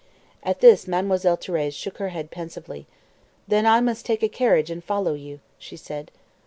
At 0.41 0.61
this 0.61 0.87
Mademoiselle 0.87 1.37
Thérèse 1.37 1.75
shook 1.75 1.99
her 1.99 2.09
head 2.09 2.31
pensively. 2.31 2.87
"Then 3.47 3.67
I 3.67 3.81
must 3.81 4.03
take 4.03 4.23
a 4.23 4.27
carriage 4.29 4.71
and 4.71 4.83
follow 4.83 5.13
you," 5.13 5.41
she 5.59 5.77
said. 5.77 6.09